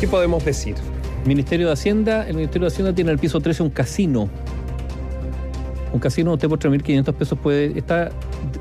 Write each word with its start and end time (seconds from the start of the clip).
¿Qué 0.00 0.08
podemos 0.08 0.42
decir? 0.42 0.76
Ministerio 1.26 1.66
de 1.66 1.74
Hacienda, 1.74 2.26
el 2.26 2.34
Ministerio 2.34 2.66
de 2.66 2.72
Hacienda 2.72 2.94
tiene 2.94 3.10
en 3.10 3.16
el 3.16 3.20
piso 3.20 3.38
13 3.38 3.64
un 3.64 3.68
casino. 3.68 4.30
Un 5.92 6.00
casino 6.00 6.32
usted 6.32 6.48
por 6.48 6.58
3.500 6.58 7.12
pesos 7.12 7.38
puede... 7.38 7.78
Está 7.78 8.08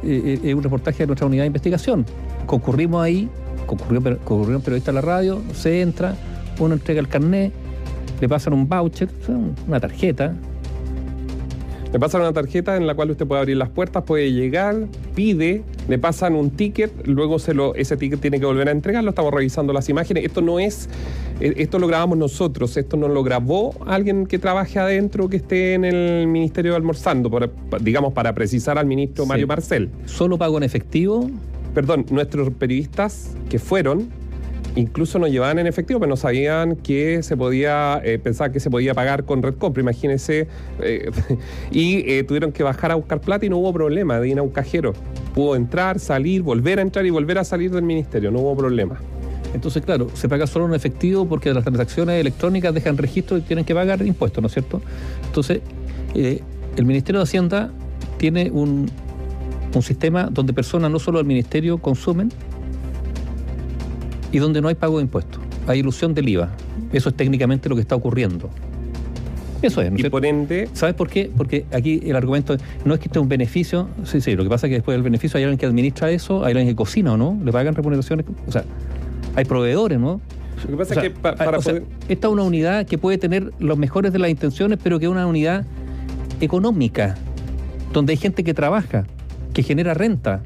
eh, 0.03 0.39
eh, 0.43 0.53
un 0.53 0.61
reportaje 0.61 0.97
de 0.97 1.07
nuestra 1.07 1.25
unidad 1.25 1.43
de 1.43 1.47
investigación. 1.47 2.05
Concurrimos 2.45 3.01
ahí, 3.01 3.29
concurrió, 3.67 4.03
concurrió 4.25 4.57
un 4.57 4.61
periodista 4.61 4.91
a 4.91 4.95
la 4.95 4.99
radio, 4.99 5.41
se 5.53 5.79
entra, 5.79 6.13
uno 6.59 6.73
entrega 6.73 6.99
el 6.99 7.07
carnet, 7.07 7.53
le 8.19 8.27
pasan 8.27 8.51
un 8.51 8.67
voucher, 8.67 9.07
una 9.65 9.79
tarjeta, 9.79 10.35
le 11.93 11.99
pasan 11.99 12.19
una 12.19 12.33
tarjeta 12.33 12.75
en 12.75 12.85
la 12.85 12.95
cual 12.95 13.11
usted 13.11 13.25
puede 13.25 13.39
abrir 13.39 13.55
las 13.55 13.69
puertas, 13.69 14.03
puede 14.03 14.33
llegar, 14.33 14.75
pide, 15.15 15.63
le 15.89 15.97
pasan 15.97 16.35
un 16.35 16.51
ticket, 16.51 17.07
luego 17.07 17.39
se 17.39 17.55
lo, 17.55 17.73
ese 17.73 17.97
ticket 17.97 18.21
tiene 18.21 18.39
que 18.39 18.45
volver 18.45 18.69
a 18.69 18.71
entregarlo. 18.71 19.09
Estamos 19.09 19.33
revisando 19.33 19.73
las 19.73 19.89
imágenes. 19.89 20.23
Esto 20.23 20.41
no 20.41 20.59
es, 20.59 20.87
eh, 21.39 21.55
esto 21.57 21.79
lo 21.79 21.87
grabamos 21.87 22.15
nosotros, 22.15 22.77
esto 22.77 22.95
no 22.95 23.07
lo 23.07 23.23
grabó 23.23 23.73
alguien 23.87 24.27
que 24.27 24.37
trabaje 24.37 24.77
adentro, 24.77 25.27
que 25.27 25.37
esté 25.37 25.73
en 25.73 25.85
el 25.85 26.27
Ministerio 26.27 26.75
Almorzando, 26.75 27.31
digamos, 27.81 28.13
para 28.13 28.33
precisar 28.35 28.77
al 28.77 28.85
ministro 28.85 29.25
Mario 29.25 29.47
Marcel. 29.47 29.89
¿Solo 30.05 30.37
pago 30.37 30.57
en 30.57 30.63
efectivo? 30.63 31.27
Perdón, 31.73 32.05
nuestros 32.11 32.51
periodistas 32.51 33.35
que 33.49 33.57
fueron 33.57 34.09
incluso 34.75 35.19
nos 35.19 35.29
llevaban 35.29 35.59
en 35.59 35.67
efectivo, 35.67 35.99
pero 35.99 36.09
no 36.09 36.17
sabían 36.17 36.75
que 36.75 37.23
se 37.23 37.35
podía, 37.37 38.01
eh, 38.03 38.19
que 38.51 38.59
se 38.59 38.69
podía 38.69 38.93
pagar 38.93 39.25
con 39.25 39.41
Red 39.41 39.55
Compra, 39.55 39.81
imagínense, 39.81 40.47
eh, 40.81 41.11
y 41.71 42.09
eh, 42.11 42.23
tuvieron 42.23 42.51
que 42.51 42.63
bajar 42.63 42.91
a 42.91 42.95
buscar 42.95 43.21
plata 43.21 43.45
y 43.45 43.49
no 43.49 43.57
hubo 43.57 43.73
problema 43.73 44.19
de 44.19 44.29
ir 44.29 44.39
a 44.39 44.41
un 44.41 44.49
cajero. 44.49 44.93
Pudo 45.33 45.55
entrar, 45.55 45.99
salir, 45.99 46.41
volver 46.41 46.79
a 46.79 46.81
entrar 46.81 47.05
y 47.05 47.09
volver 47.09 47.37
a 47.37 47.43
salir 47.43 47.71
del 47.71 47.83
ministerio, 47.83 48.31
no 48.31 48.39
hubo 48.39 48.55
problema. 48.55 48.99
Entonces, 49.53 49.83
claro, 49.83 50.09
se 50.13 50.29
paga 50.29 50.45
solo 50.45 50.67
en 50.67 50.75
efectivo 50.75 51.27
porque 51.27 51.53
las 51.53 51.63
transacciones 51.63 52.19
electrónicas 52.19 52.73
dejan 52.73 52.97
registro 52.97 53.37
y 53.37 53.41
tienen 53.41 53.65
que 53.65 53.73
pagar 53.73 54.05
impuestos, 54.05 54.41
¿no 54.41 54.47
es 54.47 54.53
cierto? 54.53 54.81
Entonces, 55.25 55.61
el 56.13 56.85
Ministerio 56.85 57.19
de 57.19 57.23
Hacienda 57.23 57.71
tiene 58.17 58.51
un, 58.51 58.91
un 59.73 59.81
sistema 59.81 60.29
donde 60.31 60.53
personas 60.53 60.91
no 60.91 60.99
solo 60.99 61.17
del 61.17 61.25
Ministerio 61.25 61.79
consumen, 61.79 62.31
y 64.31 64.39
donde 64.39 64.61
no 64.61 64.67
hay 64.67 64.75
pago 64.75 64.97
de 64.97 65.03
impuestos. 65.03 65.41
Hay 65.67 65.79
ilusión 65.79 66.13
del 66.13 66.29
IVA. 66.29 66.49
Eso 66.93 67.09
es 67.09 67.15
técnicamente 67.15 67.69
lo 67.69 67.75
que 67.75 67.81
está 67.81 67.95
ocurriendo. 67.95 68.49
Eso 69.61 69.81
es. 69.81 69.91
¿no 69.91 69.99
y 69.99 70.09
por 70.09 70.25
ende. 70.25 70.69
¿Sabes 70.73 70.95
por 70.95 71.09
qué? 71.09 71.29
Porque 71.35 71.65
aquí 71.71 72.01
el 72.05 72.15
argumento 72.15 72.55
no 72.85 72.93
es 72.93 72.99
que 72.99 73.07
esté 73.07 73.19
un 73.19 73.27
beneficio. 73.27 73.89
Sí, 74.05 74.21
sí, 74.21 74.35
lo 74.35 74.43
que 74.43 74.49
pasa 74.49 74.67
es 74.67 74.71
que 74.71 74.75
después 74.75 74.95
del 74.95 75.03
beneficio 75.03 75.37
hay 75.37 75.43
alguien 75.43 75.57
que 75.57 75.65
administra 75.65 76.11
eso, 76.11 76.43
hay 76.45 76.51
alguien 76.51 76.67
que 76.67 76.75
cocina 76.75 77.13
o 77.13 77.17
no, 77.17 77.37
le 77.43 77.51
pagan 77.51 77.75
remuneraciones. 77.75 78.25
O 78.47 78.51
sea, 78.51 78.63
hay 79.35 79.45
proveedores, 79.45 79.99
¿no? 79.99 80.21
Lo 80.63 80.71
que 80.71 80.77
pasa 80.77 80.93
es 80.95 80.99
que 81.01 81.09
para 81.11 81.59
poder... 81.59 81.83
esta 82.07 82.27
es 82.27 82.33
una 82.33 82.43
unidad 82.43 82.85
que 82.85 82.97
puede 82.97 83.17
tener 83.17 83.53
los 83.59 83.77
mejores 83.77 84.11
de 84.11 84.19
las 84.19 84.29
intenciones, 84.29 84.79
pero 84.81 84.99
que 84.99 85.05
es 85.05 85.11
una 85.11 85.25
unidad 85.25 85.65
económica, 86.41 87.15
donde 87.93 88.11
hay 88.11 88.17
gente 88.17 88.43
que 88.43 88.53
trabaja, 88.53 89.05
que 89.53 89.63
genera 89.63 89.93
renta. 89.93 90.41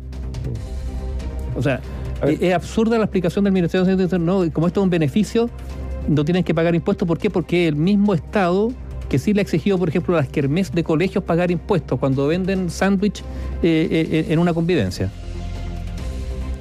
O 1.55 1.61
sea, 1.61 1.81
es, 2.27 2.53
absurda 2.53 2.97
la 2.97 3.05
explicación 3.05 3.43
del 3.43 3.53
Ministerio 3.53 3.85
de 3.85 4.03
Hacienda. 4.03 4.17
No, 4.19 4.51
como 4.51 4.67
esto 4.67 4.81
es 4.81 4.83
un 4.83 4.89
beneficio, 4.89 5.49
no 6.07 6.25
tienen 6.25 6.43
que 6.43 6.53
pagar 6.53 6.75
impuestos. 6.75 7.07
¿Por 7.07 7.17
qué? 7.17 7.29
Porque 7.29 7.67
el 7.67 7.75
mismo 7.75 8.13
Estado 8.13 8.71
que 9.09 9.19
sí 9.19 9.33
le 9.33 9.41
ha 9.41 9.43
exigido, 9.43 9.77
por 9.77 9.89
ejemplo, 9.89 10.15
a 10.15 10.21
las 10.21 10.29
kermés 10.29 10.71
de 10.71 10.83
colegios 10.83 11.23
pagar 11.23 11.51
impuestos 11.51 11.99
cuando 11.99 12.25
venden 12.27 12.69
sándwich 12.71 13.21
eh, 13.61 13.87
eh, 13.91 14.25
en 14.29 14.39
una 14.39 14.53
convivencia. 14.53 15.11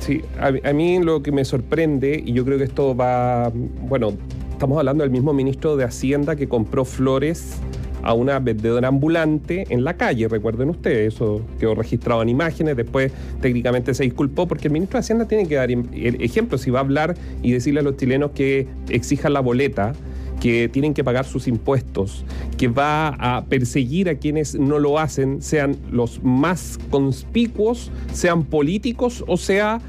Sí, 0.01 0.21
a, 0.39 0.73
mí 0.73 0.99
lo 0.99 1.23
que 1.23 1.31
me 1.33 1.45
sorprende, 1.45 2.21
y 2.25 2.33
yo 2.33 2.45
creo 2.45 2.59
que 2.59 2.65
esto 2.65 2.95
va, 2.95 3.51
bueno, 3.89 4.13
estamos 4.51 4.77
hablando 4.77 5.03
del 5.03 5.11
mismo 5.11 5.33
ministro 5.33 5.77
de 5.77 5.85
Hacienda 5.85 6.35
que 6.37 6.49
compró 6.49 6.85
flores 6.85 7.55
a 8.03 8.15
una 8.15 8.39
vendedora 8.39 8.89
ambulante 8.89 9.65
en 9.71 9.85
la 9.85 9.97
calle, 9.97 10.29
recuerden 10.29 10.71
ustedes, 10.71 11.15
eso 11.15 11.43
quedó 11.59 11.75
registrado 11.75 12.23
en 12.23 12.29
imágenes, 12.29 12.77
después 12.77 13.13
técnicamente 13.41 13.95
se 13.95 14.05
disculpó 14.05 14.47
porque 14.47 14.69
el 14.69 14.73
ministro 14.73 14.99
de 14.99 15.01
Hacienda 15.01 15.27
tiene 15.27 15.47
que 15.47 15.55
dar 15.55 15.71
ejemplo, 15.71 16.59
si 16.59 16.71
va 16.71 16.81
a 16.81 16.83
hablar 16.83 17.15
y 17.43 17.53
decirle 17.53 17.81
a 17.81 17.83
los 17.83 17.97
chilenos 17.97 18.33
que 18.33 18.67
exijan 18.89 19.33
la 19.33 19.41
boleta, 19.41 19.93
que 20.41 20.69
tienen 20.69 20.93
que 20.93 21.05
pagar 21.05 21.25
sus 21.25 21.47
impuestos, 21.47 22.25
que 22.59 22.67
va 22.67 23.11
a 23.11 23.45
perseguir 23.45 24.09
a 24.09 24.17
quienes 24.17 24.59
no 24.59 24.81
lo 24.81 24.99
hacen, 24.99 25.41
sean 25.41 25.77
los 25.93 26.21
más 26.25 26.81
conspicuos, 26.91 27.93
sean 28.13 28.43
políticos 28.45 29.25
o 29.29 29.37
sea 29.37 29.81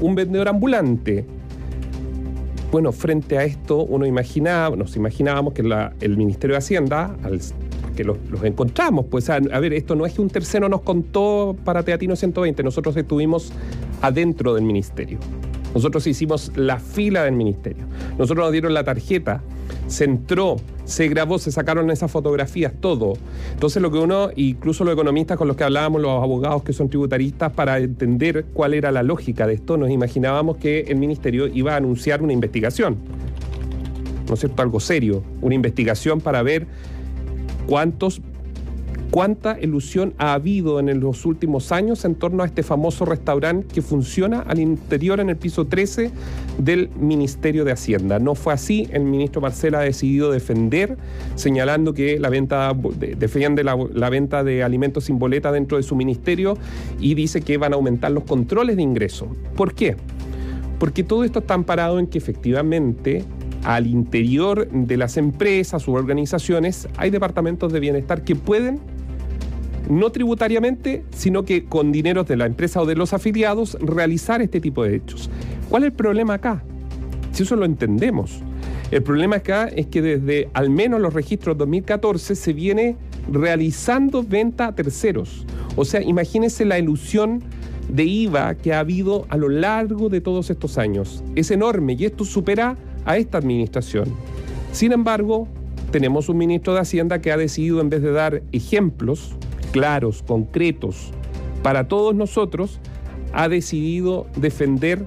un 0.00 0.14
vendedor 0.14 0.48
ambulante. 0.48 1.26
Bueno, 2.70 2.92
frente 2.92 3.38
a 3.38 3.44
esto, 3.44 3.84
uno 3.84 4.06
imaginaba, 4.06 4.74
nos 4.76 4.96
imaginábamos 4.96 5.54
que 5.54 5.62
el 6.00 6.16
Ministerio 6.16 6.54
de 6.54 6.58
Hacienda, 6.58 7.16
que 7.96 8.04
los, 8.04 8.18
encontramos, 8.42 9.06
pues 9.06 9.30
a, 9.30 9.38
ver, 9.38 9.72
esto 9.72 9.94
no 9.94 10.04
es 10.04 10.14
que 10.14 10.20
un 10.20 10.28
tercero 10.28 10.68
nos 10.68 10.82
contó 10.82 11.56
para 11.64 11.82
Teatino 11.82 12.16
120, 12.16 12.62
nosotros 12.62 12.96
estuvimos 12.96 13.52
adentro 14.02 14.54
del 14.54 14.64
ministerio. 14.64 15.18
Nosotros 15.76 16.06
hicimos 16.06 16.52
la 16.56 16.78
fila 16.78 17.24
del 17.24 17.34
ministerio. 17.34 17.84
Nosotros 18.18 18.46
nos 18.46 18.52
dieron 18.52 18.72
la 18.72 18.82
tarjeta 18.82 19.42
se 19.88 20.04
entró, 20.04 20.56
se 20.86 21.06
grabó, 21.08 21.38
se 21.38 21.52
sacaron 21.52 21.90
esas 21.90 22.10
fotografías, 22.10 22.72
todo. 22.80 23.12
Entonces 23.52 23.82
lo 23.82 23.90
que 23.90 23.98
uno, 23.98 24.30
incluso 24.36 24.84
los 24.84 24.94
economistas 24.94 25.36
con 25.36 25.48
los 25.48 25.56
que 25.56 25.64
hablábamos, 25.64 26.00
los 26.00 26.22
abogados 26.22 26.62
que 26.62 26.72
son 26.72 26.88
tributaristas, 26.88 27.52
para 27.52 27.78
entender 27.78 28.46
cuál 28.54 28.72
era 28.72 28.90
la 28.90 29.02
lógica 29.02 29.46
de 29.46 29.52
esto, 29.52 29.76
nos 29.76 29.90
imaginábamos 29.90 30.56
que 30.56 30.80
el 30.88 30.96
ministerio 30.96 31.46
iba 31.46 31.74
a 31.74 31.76
anunciar 31.76 32.22
una 32.22 32.32
investigación. 32.32 32.96
¿No 34.26 34.32
es 34.32 34.40
cierto? 34.40 34.62
Algo 34.62 34.80
serio, 34.80 35.22
una 35.42 35.54
investigación 35.54 36.22
para 36.22 36.42
ver 36.42 36.66
cuántos 37.66 38.22
cuánta 39.10 39.58
ilusión 39.60 40.14
ha 40.18 40.34
habido 40.34 40.80
en 40.80 41.00
los 41.00 41.24
últimos 41.26 41.72
años 41.72 42.04
en 42.04 42.14
torno 42.14 42.42
a 42.42 42.46
este 42.46 42.62
famoso 42.62 43.04
restaurante 43.04 43.66
que 43.74 43.82
funciona 43.82 44.40
al 44.40 44.58
interior 44.58 45.20
en 45.20 45.30
el 45.30 45.36
piso 45.36 45.66
13 45.66 46.10
del 46.58 46.90
Ministerio 46.98 47.64
de 47.64 47.72
Hacienda. 47.72 48.18
No 48.18 48.34
fue 48.34 48.52
así, 48.52 48.88
el 48.92 49.04
ministro 49.04 49.40
Marcela 49.40 49.80
ha 49.80 49.82
decidido 49.82 50.30
defender, 50.30 50.96
señalando 51.34 51.94
que 51.94 52.18
la 52.18 52.28
venta 52.28 52.72
defiende 53.16 53.64
la, 53.64 53.76
la 53.92 54.10
venta 54.10 54.44
de 54.44 54.62
alimentos 54.62 55.04
sin 55.04 55.18
boleta 55.18 55.52
dentro 55.52 55.76
de 55.76 55.82
su 55.82 55.96
ministerio 55.96 56.56
y 57.00 57.14
dice 57.14 57.40
que 57.40 57.58
van 57.58 57.72
a 57.72 57.76
aumentar 57.76 58.10
los 58.10 58.24
controles 58.24 58.76
de 58.76 58.82
ingreso. 58.82 59.28
¿Por 59.56 59.74
qué? 59.74 59.96
Porque 60.78 61.02
todo 61.02 61.24
esto 61.24 61.38
está 61.38 61.54
amparado 61.54 61.98
en 61.98 62.06
que 62.06 62.18
efectivamente 62.18 63.24
al 63.64 63.86
interior 63.86 64.68
de 64.70 64.96
las 64.96 65.16
empresas 65.16 65.88
u 65.88 65.94
organizaciones 65.94 66.88
hay 66.96 67.10
departamentos 67.10 67.72
de 67.72 67.80
bienestar 67.80 68.22
que 68.22 68.36
pueden 68.36 68.80
no 69.88 70.10
tributariamente, 70.10 71.04
sino 71.10 71.44
que 71.44 71.64
con 71.64 71.92
dineros 71.92 72.26
de 72.26 72.36
la 72.36 72.46
empresa 72.46 72.80
o 72.80 72.86
de 72.86 72.96
los 72.96 73.12
afiliados, 73.12 73.76
realizar 73.80 74.42
este 74.42 74.60
tipo 74.60 74.84
de 74.84 74.96
hechos. 74.96 75.30
¿Cuál 75.68 75.84
es 75.84 75.88
el 75.88 75.92
problema 75.92 76.34
acá? 76.34 76.62
Si 77.32 77.42
eso 77.42 77.56
lo 77.56 77.64
entendemos. 77.64 78.40
El 78.90 79.02
problema 79.02 79.36
acá 79.36 79.66
es 79.66 79.86
que 79.86 80.00
desde 80.00 80.48
al 80.54 80.70
menos 80.70 81.00
los 81.00 81.12
registros 81.12 81.58
2014 81.58 82.34
se 82.36 82.52
viene 82.52 82.96
realizando 83.30 84.22
venta 84.22 84.68
a 84.68 84.74
terceros. 84.74 85.44
O 85.74 85.84
sea, 85.84 86.02
imagínense 86.02 86.64
la 86.64 86.78
ilusión 86.78 87.42
de 87.88 88.04
IVA 88.04 88.54
que 88.54 88.72
ha 88.72 88.80
habido 88.80 89.26
a 89.28 89.36
lo 89.36 89.48
largo 89.48 90.08
de 90.08 90.20
todos 90.20 90.50
estos 90.50 90.78
años. 90.78 91.22
Es 91.34 91.50
enorme 91.50 91.96
y 91.98 92.04
esto 92.04 92.24
supera 92.24 92.76
a 93.04 93.16
esta 93.16 93.38
administración. 93.38 94.08
Sin 94.72 94.92
embargo, 94.92 95.48
tenemos 95.90 96.28
un 96.28 96.38
ministro 96.38 96.74
de 96.74 96.80
Hacienda 96.80 97.20
que 97.20 97.32
ha 97.32 97.36
decidido, 97.36 97.80
en 97.80 97.90
vez 97.90 98.02
de 98.02 98.12
dar 98.12 98.42
ejemplos, 98.52 99.34
claros, 99.76 100.22
concretos, 100.22 101.10
para 101.62 101.86
todos 101.86 102.14
nosotros, 102.14 102.80
ha 103.34 103.46
decidido 103.50 104.26
defender 104.34 105.04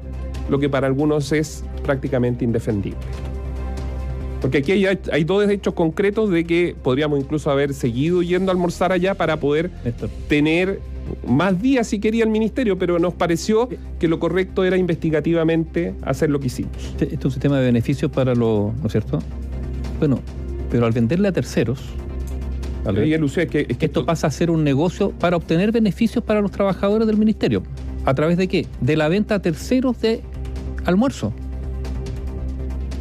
lo 0.47 0.59
que 0.59 0.69
para 0.69 0.85
algunos 0.85 1.31
es 1.31 1.63
prácticamente 1.83 2.45
indefendible. 2.45 2.99
Porque 4.41 4.59
aquí 4.59 4.85
hay, 4.85 5.23
dos 5.23 5.49
hechos 5.49 5.73
concretos 5.73 6.29
de 6.29 6.45
que 6.45 6.75
podríamos 6.83 7.19
incluso 7.19 7.49
haber 7.49 7.73
seguido 7.73 8.21
yendo 8.21 8.51
a 8.51 8.53
almorzar 8.53 8.91
allá 8.91 9.15
para 9.15 9.39
poder 9.39 9.71
tener 10.27 10.79
más 11.27 11.59
días 11.59 11.87
si 11.87 11.99
quería 11.99 12.23
el 12.23 12.29
ministerio, 12.29 12.77
pero 12.77 12.99
nos 12.99 13.15
pareció 13.15 13.67
que 13.99 14.07
lo 14.07 14.19
correcto 14.19 14.63
era 14.63 14.77
investigativamente 14.77 15.95
hacer 16.03 16.29
lo 16.29 16.39
que 16.39 16.47
hicimos. 16.47 16.77
Este, 16.77 17.05
este 17.05 17.15
es 17.15 17.25
un 17.25 17.31
sistema 17.31 17.57
de 17.57 17.65
beneficios 17.65 18.11
para 18.11 18.35
los, 18.35 18.75
¿no 18.75 18.85
es 18.85 18.91
cierto? 18.91 19.17
Bueno, 19.97 20.19
pero 20.69 20.85
al 20.85 20.91
venderle 20.91 21.27
a 21.27 21.31
terceros, 21.31 21.81
que, 23.47 23.65
es 23.69 23.77
que 23.77 23.85
esto 23.85 24.05
pasa 24.05 24.27
a 24.27 24.31
ser 24.31 24.49
un 24.51 24.63
negocio 24.63 25.11
para 25.11 25.35
obtener 25.37 25.71
beneficios 25.71 26.23
para 26.23 26.41
los 26.41 26.51
trabajadores 26.51 27.07
del 27.07 27.17
ministerio. 27.17 27.63
¿A 28.05 28.13
través 28.13 28.37
de 28.37 28.47
qué? 28.47 28.67
De 28.81 28.95
la 28.95 29.07
venta 29.07 29.35
a 29.35 29.39
terceros 29.39 29.99
de 30.01 30.21
almuerzo. 30.85 31.33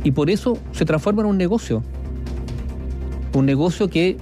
Y 0.05 0.11
por 0.13 0.31
eso 0.31 0.59
se 0.73 0.85
transforma 0.85 1.23
en 1.23 1.29
un 1.29 1.37
negocio. 1.39 1.83
Un 3.35 3.47
negocio 3.47 3.89
que, 3.89 4.17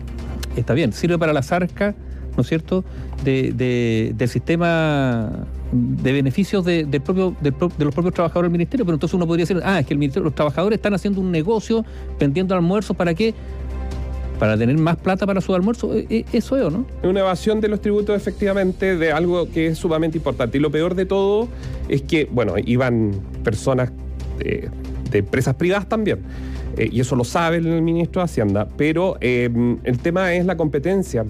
está 0.56 0.74
bien, 0.74 0.92
sirve 0.92 1.18
para 1.18 1.32
las 1.32 1.52
arcas, 1.52 1.94
¿no 2.36 2.42
es 2.42 2.48
cierto?, 2.48 2.84
de, 3.24 4.12
del 4.14 4.28
sistema 4.28 5.46
de 5.72 6.12
beneficios 6.12 6.64
de, 6.64 6.84
del 6.84 7.00
propio, 7.00 7.34
del 7.40 7.52
pro- 7.54 7.72
de 7.76 7.84
los 7.84 7.92
propios 7.92 8.14
trabajadores 8.14 8.50
del 8.50 8.52
ministerio, 8.58 8.84
pero 8.84 8.94
entonces 8.94 9.14
uno 9.14 9.26
podría 9.26 9.42
decir, 9.44 9.60
ah, 9.64 9.80
es 9.80 9.86
que 9.86 9.94
el 9.94 9.98
ministerio, 9.98 10.24
los 10.24 10.34
trabajadores 10.34 10.76
están 10.76 10.94
haciendo 10.94 11.20
un 11.20 11.32
negocio 11.32 11.84
vendiendo 12.20 12.54
almuerzos, 12.54 12.96
¿para 12.96 13.14
qué? 13.14 13.34
Para 14.38 14.58
tener 14.58 14.76
más 14.76 14.96
plata 14.96 15.26
para 15.26 15.40
su 15.40 15.54
almuerzo, 15.54 15.94
Eh, 15.94 16.06
eh, 16.10 16.24
eso 16.32 16.56
es, 16.56 16.62
¿o 16.64 16.70
no? 16.70 16.86
Una 17.02 17.20
evasión 17.20 17.60
de 17.60 17.68
los 17.68 17.80
tributos, 17.80 18.16
efectivamente, 18.16 18.96
de 18.96 19.12
algo 19.12 19.50
que 19.50 19.68
es 19.68 19.78
sumamente 19.78 20.18
importante. 20.18 20.58
Y 20.58 20.60
lo 20.60 20.70
peor 20.70 20.94
de 20.94 21.06
todo 21.06 21.48
es 21.88 22.02
que, 22.02 22.28
bueno, 22.30 22.54
iban 22.64 23.12
personas 23.42 23.92
eh, 24.40 24.68
de 25.10 25.18
empresas 25.18 25.54
privadas 25.54 25.88
también. 25.88 26.20
Eh, 26.76 26.90
y 26.92 27.00
eso 27.00 27.16
lo 27.16 27.24
sabe 27.24 27.56
el 27.56 27.82
ministro 27.82 28.20
de 28.20 28.24
Hacienda. 28.24 28.68
Pero 28.76 29.16
eh, 29.20 29.48
el 29.84 29.98
tema 29.98 30.34
es 30.34 30.44
la 30.44 30.56
competencia. 30.56 31.24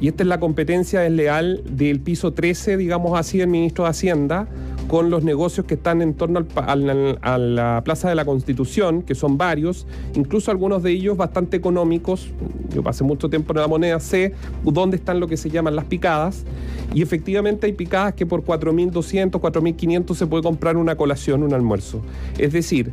Y 0.00 0.08
esta 0.08 0.22
es 0.22 0.28
la 0.28 0.40
competencia 0.40 1.00
desleal 1.00 1.62
del 1.68 2.00
piso 2.00 2.32
13, 2.32 2.76
digamos 2.76 3.18
así, 3.18 3.38
del 3.38 3.48
ministro 3.48 3.84
de 3.84 3.90
Hacienda, 3.90 4.48
con 4.90 5.08
los 5.08 5.22
negocios 5.22 5.66
que 5.66 5.74
están 5.74 6.02
en 6.02 6.14
torno 6.14 6.44
al 6.56 7.18
a 7.22 7.38
la 7.38 7.82
Plaza 7.84 8.08
de 8.08 8.16
la 8.16 8.24
Constitución, 8.24 9.02
que 9.02 9.14
son 9.14 9.38
varios, 9.38 9.86
incluso 10.14 10.50
algunos 10.50 10.82
de 10.82 10.90
ellos 10.90 11.16
bastante 11.16 11.56
económicos. 11.56 12.32
Yo 12.74 12.82
pasé 12.82 13.04
mucho 13.04 13.30
tiempo 13.30 13.52
en 13.52 13.60
la 13.60 13.68
moneda, 13.68 14.00
sé 14.00 14.34
dónde 14.64 14.96
están 14.96 15.20
lo 15.20 15.28
que 15.28 15.36
se 15.36 15.48
llaman 15.48 15.76
las 15.76 15.84
picadas. 15.84 16.44
Y 16.92 17.02
efectivamente 17.02 17.68
hay 17.68 17.72
picadas 17.72 18.14
que 18.14 18.26
por 18.26 18.44
4.200, 18.44 19.30
4.500 19.30 20.14
se 20.16 20.26
puede 20.26 20.42
comprar 20.42 20.76
una 20.76 20.96
colación, 20.96 21.44
un 21.44 21.54
almuerzo. 21.54 22.00
Es 22.36 22.52
decir, 22.52 22.90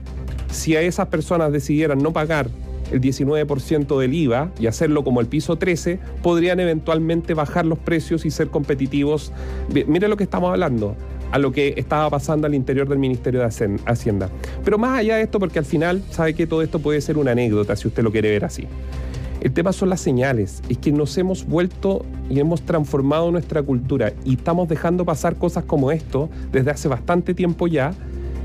si 0.51 0.75
a 0.75 0.81
esas 0.81 1.07
personas 1.07 1.51
decidieran 1.51 1.97
no 1.97 2.13
pagar 2.13 2.47
el 2.91 3.01
19% 3.01 3.99
del 3.99 4.13
IVA 4.13 4.51
y 4.59 4.67
hacerlo 4.67 5.03
como 5.03 5.19
el 5.19 5.25
piso 5.25 5.55
13, 5.55 5.99
podrían 6.21 6.59
eventualmente 6.59 7.33
bajar 7.33 7.65
los 7.65 7.79
precios 7.79 8.23
y 8.23 8.29
ser 8.29 8.49
competitivos. 8.49 9.31
Mire 9.87 10.07
lo 10.07 10.15
que 10.15 10.23
estamos 10.23 10.51
hablando, 10.51 10.95
a 11.31 11.39
lo 11.39 11.51
que 11.51 11.73
estaba 11.77 12.09
pasando 12.09 12.47
al 12.47 12.53
interior 12.53 12.87
del 12.87 12.99
Ministerio 12.99 13.41
de 13.41 13.79
Hacienda. 13.85 14.29
Pero 14.63 14.77
más 14.77 14.99
allá 14.99 15.17
de 15.17 15.23
esto, 15.23 15.39
porque 15.39 15.59
al 15.59 15.65
final 15.65 16.01
sabe 16.09 16.33
que 16.33 16.47
todo 16.47 16.61
esto 16.61 16.79
puede 16.79 17.01
ser 17.01 17.17
una 17.17 17.31
anécdota 17.31 17.75
si 17.75 17.87
usted 17.87 18.03
lo 18.03 18.11
quiere 18.11 18.29
ver 18.29 18.45
así. 18.45 18.67
El 19.41 19.53
tema 19.53 19.71
son 19.71 19.89
las 19.89 20.01
señales, 20.01 20.63
es 20.67 20.79
que 20.79 20.91
nos 20.91 21.15
hemos 21.17 21.45
vuelto 21.45 22.03
y 22.29 22.39
hemos 22.39 22.63
transformado 22.63 23.29
nuestra 23.31 23.61
cultura 23.61 24.13
y 24.25 24.33
estamos 24.33 24.67
dejando 24.67 25.05
pasar 25.05 25.35
cosas 25.35 25.63
como 25.63 25.91
esto 25.91 26.29
desde 26.51 26.71
hace 26.71 26.87
bastante 26.87 27.35
tiempo 27.35 27.67
ya 27.67 27.93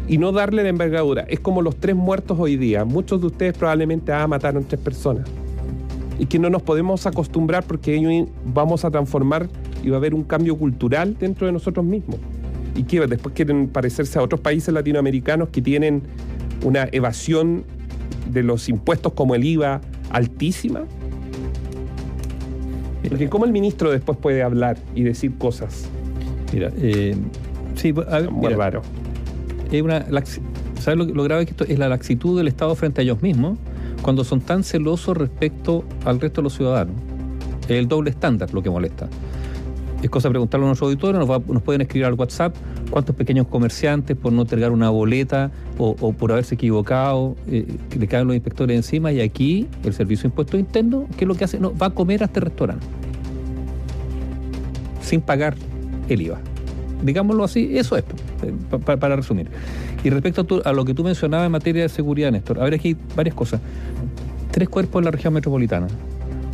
y 0.06 0.18
no 0.18 0.32
darle 0.32 0.62
la 0.62 0.68
envergadura. 0.68 1.22
Es 1.28 1.40
como 1.40 1.62
los 1.62 1.76
tres 1.76 1.96
muertos 1.96 2.38
hoy 2.38 2.56
día. 2.56 2.84
Muchos 2.84 3.20
de 3.20 3.28
ustedes 3.28 3.56
probablemente 3.56 4.12
ah, 4.12 4.26
mataron 4.26 4.64
tres 4.64 4.80
personas. 4.80 5.26
Y 6.18 6.26
que 6.26 6.38
no 6.38 6.50
nos 6.50 6.62
podemos 6.62 7.06
acostumbrar 7.06 7.64
porque 7.64 8.26
vamos 8.44 8.84
a 8.84 8.90
transformar 8.90 9.48
y 9.82 9.88
va 9.88 9.96
a 9.96 9.98
haber 9.98 10.14
un 10.14 10.24
cambio 10.24 10.56
cultural 10.56 11.16
dentro 11.18 11.46
de 11.46 11.52
nosotros 11.52 11.84
mismos. 11.84 12.18
Y 12.74 12.84
que 12.84 13.06
después 13.06 13.34
quieren 13.34 13.68
parecerse 13.68 14.18
a 14.18 14.22
otros 14.22 14.40
países 14.40 14.72
latinoamericanos 14.72 15.48
que 15.50 15.60
tienen 15.60 16.02
una 16.64 16.88
evasión 16.92 17.64
de 18.30 18.42
los 18.42 18.68
impuestos 18.68 19.12
como 19.12 19.34
el 19.34 19.44
IVA 19.44 19.80
altísima. 20.10 20.84
Porque 23.08 23.28
¿cómo 23.28 23.44
el 23.44 23.52
ministro 23.52 23.90
después 23.90 24.16
puede 24.18 24.42
hablar 24.42 24.78
y 24.94 25.02
decir 25.02 25.36
cosas? 25.36 25.86
Mira, 26.52 26.70
eh, 26.78 27.16
sí, 27.74 27.92
a 28.08 28.20
ver, 28.20 28.30
Muy 28.30 28.46
mira, 28.46 28.56
raro. 28.56 28.82
es 29.70 29.82
una 29.82 30.06
laxi- 30.08 30.40
¿Sabes 30.80 30.98
lo, 30.98 31.04
lo 31.14 31.22
grave 31.24 31.44
que 31.44 31.50
esto 31.52 31.64
es 31.64 31.78
la 31.78 31.88
laxitud 31.88 32.36
del 32.38 32.48
Estado 32.48 32.74
frente 32.74 33.00
a 33.00 33.04
ellos 33.04 33.22
mismos 33.22 33.58
cuando 34.02 34.24
son 34.24 34.40
tan 34.40 34.64
celosos 34.64 35.16
respecto 35.16 35.84
al 36.04 36.20
resto 36.20 36.40
de 36.40 36.44
los 36.44 36.54
ciudadanos? 36.54 36.94
Es 37.64 37.70
el 37.72 37.86
doble 37.88 38.10
estándar 38.10 38.52
lo 38.54 38.62
que 38.62 38.70
molesta. 38.70 39.08
Es 40.02 40.10
cosa 40.10 40.28
de 40.28 40.32
preguntarle 40.32 40.66
a 40.66 40.68
nuestro 40.68 40.88
auditorio, 40.88 41.24
nos, 41.24 41.62
pueden 41.62 41.80
escribir 41.82 42.06
al 42.06 42.14
WhatsApp 42.14 42.54
cuántos 42.90 43.14
pequeños 43.14 43.46
comerciantes 43.46 44.16
por 44.16 44.32
no 44.32 44.42
entregar 44.42 44.72
una 44.72 44.90
boleta 44.90 45.52
o, 45.78 45.94
por 46.12 46.32
haberse 46.32 46.56
equivocado, 46.56 47.36
eh, 47.48 47.66
le 47.96 48.06
caen 48.08 48.26
los 48.26 48.34
inspectores 48.34 48.76
encima 48.76 49.12
y 49.12 49.20
aquí 49.20 49.68
el 49.84 49.92
Servicio 49.94 50.22
de 50.24 50.28
Impuestos 50.28 50.58
Internos, 50.58 51.04
¿qué 51.16 51.24
es 51.24 51.28
lo 51.28 51.34
que 51.36 51.44
hace? 51.44 51.60
No, 51.60 51.72
va 51.76 51.86
a 51.86 51.90
comer 51.90 52.22
a 52.22 52.26
este 52.26 52.40
restaurante 52.40 52.84
sin 55.00 55.20
pagar 55.20 55.54
el 56.08 56.20
IVA. 56.22 56.38
Digámoslo 57.04 57.44
así, 57.44 57.76
eso 57.78 57.96
es, 57.96 58.04
eh, 58.42 58.52
pa- 58.70 58.78
pa- 58.78 58.96
para 58.96 59.16
resumir. 59.16 59.48
Y 60.04 60.10
respecto 60.10 60.62
a, 60.64 60.70
a 60.70 60.72
lo 60.72 60.84
que 60.84 60.94
tú 60.94 61.04
mencionabas 61.04 61.46
en 61.46 61.52
materia 61.52 61.82
de 61.82 61.88
seguridad, 61.88 62.30
Néstor, 62.32 62.60
a 62.60 62.64
ver 62.64 62.74
aquí 62.74 62.96
varias 63.16 63.34
cosas. 63.34 63.60
Tres 64.50 64.68
cuerpos 64.68 65.00
en 65.00 65.04
la 65.06 65.10
región 65.12 65.32
metropolitana. 65.32 65.86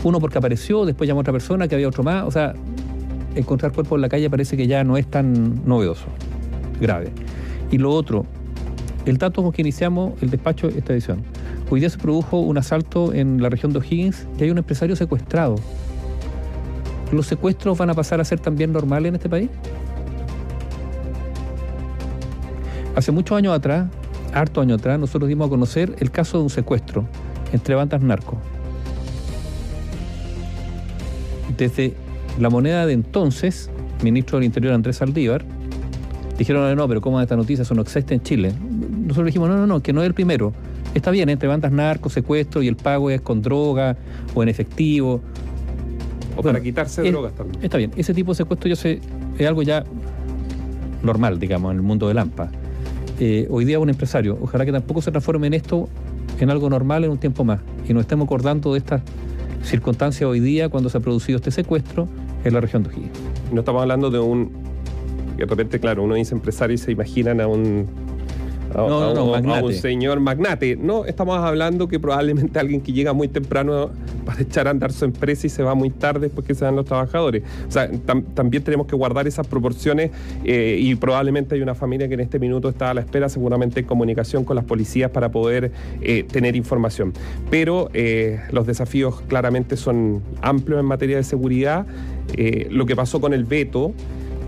Uno 0.04 0.20
porque 0.20 0.38
apareció, 0.38 0.84
después 0.84 1.06
llamó 1.08 1.20
a 1.20 1.22
otra 1.22 1.32
persona, 1.32 1.66
que 1.68 1.74
había 1.74 1.88
otro 1.88 2.02
más. 2.02 2.24
O 2.24 2.30
sea, 2.30 2.54
encontrar 3.34 3.72
cuerpos 3.72 3.96
en 3.96 4.02
la 4.02 4.08
calle 4.08 4.28
parece 4.30 4.56
que 4.56 4.66
ya 4.66 4.84
no 4.84 4.96
es 4.96 5.06
tan 5.06 5.66
novedoso, 5.66 6.06
grave. 6.80 7.12
Y 7.70 7.78
lo 7.78 7.92
otro, 7.92 8.26
el 9.06 9.18
dato 9.18 9.42
con 9.42 9.52
que 9.52 9.62
iniciamos 9.62 10.20
el 10.22 10.30
despacho 10.30 10.68
de 10.68 10.78
esta 10.78 10.92
edición. 10.92 11.22
Hoy 11.70 11.80
día 11.80 11.90
se 11.90 11.98
produjo 11.98 12.40
un 12.40 12.58
asalto 12.58 13.12
en 13.12 13.42
la 13.42 13.48
región 13.48 13.72
de 13.72 13.78
O'Higgins 13.78 14.26
que 14.36 14.44
hay 14.44 14.50
un 14.50 14.58
empresario 14.58 14.96
secuestrado. 14.96 15.56
¿Los 17.12 17.26
secuestros 17.26 17.78
van 17.78 17.90
a 17.90 17.94
pasar 17.94 18.20
a 18.20 18.24
ser 18.24 18.40
también 18.40 18.72
normales 18.72 19.08
en 19.10 19.14
este 19.16 19.28
país? 19.28 19.48
Hace 22.96 23.12
muchos 23.12 23.36
años 23.36 23.54
atrás, 23.54 23.88
harto 24.34 24.60
años 24.60 24.80
atrás, 24.80 24.98
nosotros 24.98 25.28
dimos 25.28 25.46
a 25.46 25.50
conocer 25.50 25.94
el 26.00 26.10
caso 26.10 26.38
de 26.38 26.44
un 26.44 26.50
secuestro 26.50 27.06
entre 27.52 27.74
bandas 27.74 28.02
narcos. 28.02 28.38
Desde 31.56 31.94
la 32.38 32.50
moneda 32.50 32.86
de 32.86 32.92
entonces, 32.92 33.70
ministro 34.02 34.38
del 34.38 34.46
Interior 34.46 34.74
Andrés 34.74 34.96
Saldívar, 34.96 35.44
dijeron, 36.38 36.76
no, 36.76 36.88
pero 36.88 37.00
¿cómo 37.00 37.20
esta 37.20 37.36
noticia? 37.36 37.62
Eso 37.62 37.74
no 37.74 37.82
existe 37.82 38.14
en 38.14 38.22
Chile. 38.22 38.52
Nosotros 39.06 39.26
dijimos, 39.26 39.48
no, 39.48 39.56
no, 39.56 39.66
no, 39.66 39.80
que 39.80 39.92
no 39.92 40.02
es 40.02 40.06
el 40.06 40.14
primero. 40.14 40.52
Está 40.94 41.10
bien, 41.10 41.28
entre 41.28 41.48
bandas 41.48 41.72
narcos, 41.72 42.12
secuestro 42.12 42.62
y 42.62 42.68
el 42.68 42.76
pago 42.76 43.10
es 43.10 43.20
con 43.20 43.42
droga 43.42 43.96
o 44.34 44.42
en 44.42 44.48
efectivo. 44.48 45.20
O 46.36 46.42
para 46.42 46.60
quitarse 46.60 47.02
drogas 47.10 47.34
también. 47.34 47.62
Está 47.62 47.76
bien, 47.76 47.90
ese 47.96 48.14
tipo 48.14 48.32
de 48.32 48.36
secuestro 48.36 48.68
ya 48.68 48.76
se, 48.76 49.00
es 49.36 49.46
algo 49.46 49.62
ya 49.62 49.84
normal, 51.02 51.38
digamos, 51.38 51.72
en 51.72 51.78
el 51.78 51.82
mundo 51.82 52.08
del 52.08 52.18
AMPA. 52.18 52.50
Eh, 53.20 53.48
hoy 53.50 53.64
día 53.64 53.80
un 53.80 53.90
empresario, 53.90 54.38
ojalá 54.40 54.64
que 54.64 54.70
tampoco 54.70 55.02
se 55.02 55.10
transforme 55.10 55.48
en 55.48 55.54
esto 55.54 55.88
en 56.38 56.50
algo 56.50 56.70
normal 56.70 57.04
en 57.04 57.10
un 57.10 57.18
tiempo 57.18 57.44
más 57.44 57.60
y 57.88 57.92
nos 57.92 58.02
estemos 58.02 58.26
acordando 58.26 58.72
de 58.72 58.78
estas 58.78 59.02
circunstancias 59.64 60.28
hoy 60.28 60.40
día 60.40 60.68
cuando 60.68 60.88
se 60.88 60.98
ha 60.98 61.00
producido 61.00 61.36
este 61.36 61.50
secuestro 61.50 62.08
en 62.44 62.54
la 62.54 62.60
región 62.60 62.82
de 62.82 62.90
O'Higgins. 62.90 63.18
No 63.52 63.60
estamos 63.60 63.82
hablando 63.82 64.10
de 64.10 64.18
un. 64.18 64.50
De 65.36 65.44
repente, 65.46 65.78
claro, 65.78 66.02
uno 66.02 66.14
dice 66.16 66.34
empresario 66.34 66.74
y 66.74 66.78
se 66.78 66.92
imaginan 66.92 67.40
a 67.40 67.46
un. 67.46 67.86
A, 68.74 68.78
No, 68.78 68.88
no, 68.88 69.34
a 69.34 69.40
no, 69.40 69.48
un- 69.48 69.50
a 69.58 69.62
un 69.64 69.72
señor 69.72 70.20
magnate. 70.20 70.76
No, 70.76 71.04
estamos 71.04 71.38
hablando 71.38 71.88
que 71.88 71.98
probablemente 72.00 72.58
alguien 72.58 72.80
que 72.80 72.92
llega 72.92 73.12
muy 73.12 73.28
temprano 73.28 73.90
para 74.28 74.42
echar 74.42 74.66
a 74.68 74.70
andar 74.70 74.92
su 74.92 75.06
empresa 75.06 75.46
y 75.46 75.50
se 75.50 75.62
va 75.62 75.74
muy 75.74 75.88
tarde 75.88 76.26
después 76.26 76.46
que 76.46 76.54
se 76.54 76.62
dan 76.62 76.76
los 76.76 76.84
trabajadores. 76.84 77.42
O 77.66 77.70
sea, 77.70 77.90
tam- 77.90 78.24
también 78.34 78.62
tenemos 78.62 78.86
que 78.86 78.94
guardar 78.94 79.26
esas 79.26 79.46
proporciones 79.46 80.10
eh, 80.44 80.76
y 80.78 80.94
probablemente 80.96 81.54
hay 81.54 81.62
una 81.62 81.74
familia 81.74 82.08
que 82.08 82.14
en 82.14 82.20
este 82.20 82.38
minuto 82.38 82.68
está 82.68 82.90
a 82.90 82.94
la 82.94 83.00
espera, 83.00 83.30
seguramente 83.30 83.80
en 83.80 83.86
comunicación 83.86 84.44
con 84.44 84.56
las 84.56 84.66
policías 84.66 85.10
para 85.10 85.30
poder 85.30 85.72
eh, 86.02 86.24
tener 86.24 86.56
información. 86.56 87.14
Pero 87.50 87.88
eh, 87.94 88.40
los 88.52 88.66
desafíos 88.66 89.22
claramente 89.28 89.78
son 89.78 90.20
amplios 90.42 90.78
en 90.78 90.84
materia 90.84 91.16
de 91.16 91.24
seguridad. 91.24 91.86
Lo 92.68 92.84
que 92.84 92.94
pasó 92.94 93.22
con 93.22 93.32
el 93.32 93.44
veto 93.44 93.94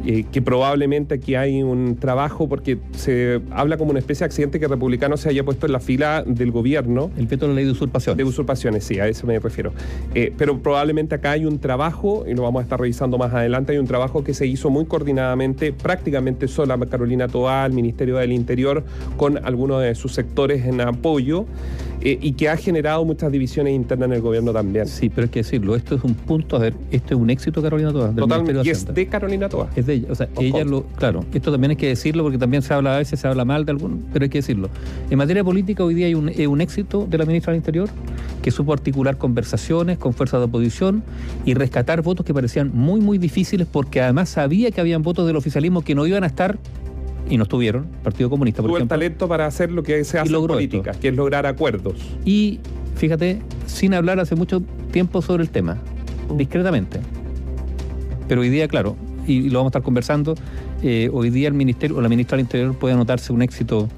eh, 0.06 0.24
que 0.30 0.42
probablemente 0.42 1.14
aquí 1.14 1.34
hay 1.34 1.62
un 1.62 1.96
trabajo 1.96 2.48
porque 2.48 2.78
se 2.92 3.40
habla 3.50 3.76
como 3.76 3.90
una 3.90 4.00
especie 4.00 4.24
de 4.24 4.26
accidente 4.26 4.60
que 4.60 4.68
republicano 4.68 5.16
se 5.16 5.28
haya 5.28 5.44
puesto 5.44 5.66
en 5.66 5.72
la 5.72 5.80
fila 5.80 6.24
del 6.26 6.50
gobierno 6.50 7.10
El 7.16 7.26
veto 7.26 7.46
de 7.46 7.52
la 7.52 7.56
ley 7.56 7.64
de 7.64 7.72
usurpación. 7.72 8.16
de 8.16 8.24
usurpaciones, 8.24 8.84
sí, 8.84 8.98
a 8.98 9.06
eso 9.06 9.26
me 9.26 9.38
refiero. 9.38 9.72
Eh, 10.14 10.32
pero 10.36 10.58
probablemente 10.58 11.14
acá 11.14 11.32
hay 11.32 11.44
un 11.44 11.58
trabajo, 11.58 12.24
y 12.26 12.34
lo 12.34 12.42
vamos 12.42 12.60
a 12.60 12.62
estar 12.64 12.80
revisando 12.80 13.18
más 13.18 13.32
adelante, 13.32 13.72
hay 13.72 13.78
un 13.78 13.86
trabajo 13.86 14.24
que 14.24 14.34
se 14.34 14.46
hizo 14.46 14.70
muy 14.70 14.86
coordinadamente, 14.86 15.72
prácticamente 15.72 16.48
sola 16.48 16.78
Carolina 16.88 17.28
Toá, 17.28 17.66
el 17.66 17.72
Ministerio 17.72 18.16
del 18.16 18.32
Interior, 18.32 18.84
con 19.16 19.44
algunos 19.44 19.82
de 19.82 19.94
sus 19.94 20.12
sectores 20.12 20.64
en 20.64 20.80
apoyo, 20.80 21.46
eh, 22.00 22.18
y 22.20 22.32
que 22.32 22.48
ha 22.48 22.56
generado 22.56 23.04
muchas 23.04 23.30
divisiones 23.30 23.74
internas 23.74 24.08
en 24.08 24.14
el 24.14 24.20
gobierno 24.22 24.52
también. 24.52 24.86
Sí, 24.86 25.08
pero 25.10 25.24
hay 25.26 25.30
que 25.30 25.40
decirlo, 25.40 25.76
esto 25.76 25.96
es 25.96 26.04
un 26.04 26.14
punto, 26.14 26.56
a 26.56 26.60
ver, 26.60 26.74
esto 26.90 27.14
es 27.14 27.20
un 27.20 27.30
éxito, 27.30 27.60
Carolina 27.62 27.92
del 27.92 28.14
Totalmente, 28.14 28.62
y 28.64 28.70
es 28.70 28.86
de 28.86 29.06
Carolina 29.06 29.48
Toá. 29.48 29.68
Es 29.76 29.86
de 29.86 29.94
ella, 29.94 30.08
o 30.10 30.14
sea, 30.14 30.28
Of 30.34 30.42
ella 30.42 30.52
course. 30.52 30.70
lo, 30.70 30.82
claro, 30.96 31.24
esto 31.34 31.52
también 31.52 31.72
hay 31.72 31.76
que 31.76 31.88
decirlo 31.88 32.22
porque 32.22 32.38
también 32.38 32.62
se 32.62 32.72
habla 32.72 32.94
a 32.94 32.98
veces, 32.98 33.20
se 33.20 33.28
habla 33.28 33.44
mal 33.44 33.64
de 33.64 33.72
algún, 33.72 34.06
pero 34.12 34.24
hay 34.24 34.28
que 34.30 34.38
decirlo. 34.38 34.70
En 35.10 35.18
materia 35.18 35.44
política 35.44 35.84
hoy 35.84 35.94
día 35.94 36.06
hay 36.06 36.14
un, 36.14 36.30
eh, 36.30 36.46
un 36.46 36.60
éxito 36.60 37.06
de 37.08 37.18
la 37.18 37.26
ministra 37.26 37.52
del 37.52 37.58
Interior 37.58 37.88
que 38.42 38.50
supo 38.50 38.72
articular 38.72 39.18
conversaciones 39.18 39.98
con 39.98 40.14
fuerzas 40.14 40.40
de 40.40 40.46
oposición 40.46 41.02
y 41.44 41.54
rescatar 41.54 42.02
votos 42.02 42.24
que 42.24 42.32
parecían 42.32 42.70
muy, 42.74 43.00
muy 43.00 43.18
difíciles 43.18 43.66
porque 43.70 44.00
además 44.00 44.30
sabía 44.30 44.70
que 44.70 44.80
habían 44.80 45.02
votos 45.02 45.26
del 45.26 45.36
oficialismo 45.36 45.82
que 45.82 45.94
no 45.94 46.06
iban 46.06 46.24
a 46.24 46.26
estar 46.26 46.58
y 47.30 47.36
no 47.36 47.44
estuvieron, 47.44 47.86
Partido 48.02 48.28
Comunista, 48.28 48.60
por 48.60 48.70
Tuvo 48.70 48.78
el 48.78 48.88
talento 48.88 49.28
para 49.28 49.46
hacer 49.46 49.70
lo 49.70 49.82
que 49.82 50.04
se 50.04 50.18
hace 50.18 50.26
en 50.26 50.32
logró 50.32 50.54
política, 50.54 50.90
esto. 50.90 51.00
que 51.00 51.08
es 51.08 51.14
lograr 51.14 51.46
acuerdos. 51.46 51.94
Y 52.24 52.58
fíjate, 52.96 53.40
sin 53.66 53.94
hablar 53.94 54.18
hace 54.18 54.34
mucho 54.34 54.62
tiempo 54.90 55.22
sobre 55.22 55.44
el 55.44 55.50
tema, 55.50 55.78
discretamente. 56.36 57.00
Pero 58.28 58.40
hoy 58.40 58.48
día, 58.48 58.66
claro, 58.66 58.96
y 59.26 59.48
lo 59.48 59.60
vamos 59.60 59.68
a 59.68 59.78
estar 59.78 59.82
conversando, 59.82 60.34
eh, 60.82 61.08
hoy 61.12 61.30
día 61.30 61.46
el 61.46 61.54
Ministerio 61.54 61.96
o 61.96 62.00
la 62.00 62.08
ministra 62.08 62.36
del 62.36 62.46
Interior 62.46 62.76
puede 62.76 62.94
anotarse 62.94 63.32
un 63.32 63.42
éxito 63.42 63.88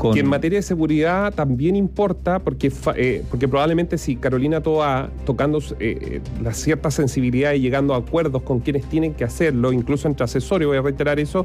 con... 0.00 0.14
Que 0.14 0.20
en 0.20 0.28
materia 0.28 0.58
de 0.58 0.62
seguridad 0.62 1.34
también 1.34 1.76
importa, 1.76 2.38
porque, 2.38 2.72
eh, 2.96 3.22
porque 3.28 3.46
probablemente 3.46 3.98
si 3.98 4.16
Carolina 4.16 4.62
Toa 4.62 5.10
tocando 5.26 5.60
eh, 5.78 6.22
la 6.42 6.54
cierta 6.54 6.90
sensibilidad 6.90 7.52
y 7.52 7.60
llegando 7.60 7.92
a 7.92 7.98
acuerdos 7.98 8.42
con 8.42 8.60
quienes 8.60 8.86
tienen 8.86 9.12
que 9.12 9.24
hacerlo, 9.24 9.72
incluso 9.72 10.08
entre 10.08 10.24
asesores, 10.24 10.66
voy 10.66 10.78
a 10.78 10.82
reiterar 10.82 11.20
eso, 11.20 11.44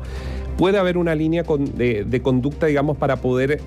puede 0.57 0.77
haber 0.77 0.97
una 0.97 1.15
línea 1.15 1.43
de, 1.43 2.05
de 2.05 2.21
conducta, 2.21 2.67
digamos, 2.67 2.95
para 2.95 3.17
poder 3.17 3.59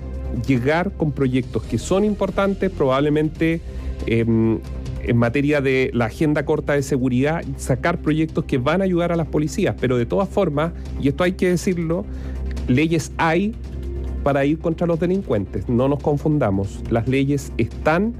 llegar 0.47 0.91
con 0.93 1.11
proyectos 1.11 1.63
que 1.63 1.77
son 1.77 2.03
importantes, 2.03 2.71
probablemente 2.71 3.61
em, 4.07 4.59
en 5.03 5.17
materia 5.17 5.61
de 5.61 5.91
la 5.93 6.05
agenda 6.05 6.45
corta 6.45 6.73
de 6.73 6.83
seguridad, 6.83 7.43
sacar 7.57 7.99
proyectos 7.99 8.45
que 8.45 8.57
van 8.57 8.81
a 8.81 8.85
ayudar 8.85 9.11
a 9.11 9.15
las 9.15 9.27
policías, 9.27 9.75
pero 9.79 9.97
de 9.97 10.05
todas 10.05 10.29
formas, 10.29 10.73
y 10.99 11.09
esto 11.09 11.23
hay 11.23 11.33
que 11.33 11.49
decirlo, 11.49 12.05
leyes 12.67 13.11
hay 13.17 13.55
para 14.23 14.45
ir 14.45 14.59
contra 14.59 14.85
los 14.85 14.99
delincuentes, 14.99 15.69
no 15.69 15.87
nos 15.87 16.01
confundamos, 16.01 16.81
las 16.89 17.07
leyes 17.07 17.51
están, 17.57 18.13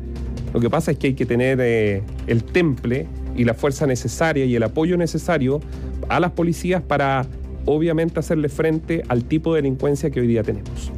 lo 0.54 0.60
que 0.60 0.70
pasa 0.70 0.92
es 0.92 0.98
que 0.98 1.08
hay 1.08 1.14
que 1.14 1.26
tener 1.26 1.60
eh, 1.62 2.02
el 2.28 2.44
temple 2.44 3.08
y 3.36 3.44
la 3.44 3.54
fuerza 3.54 3.86
necesaria 3.86 4.46
y 4.46 4.56
el 4.56 4.64
apoyo 4.64 4.98
necesario 4.98 5.60
a 6.08 6.20
las 6.20 6.32
policías 6.32 6.82
para 6.82 7.26
obviamente 7.66 8.20
hacerle 8.20 8.50
frente 8.50 9.04
al 9.10 9.24
tipo 9.26 9.54
de 9.54 9.62
delincuencia 9.62 10.10
que 10.10 10.20
hoy 10.20 10.28
día 10.28 10.44
tenemos. 10.44 10.92